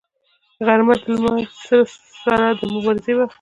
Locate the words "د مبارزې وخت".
2.59-3.27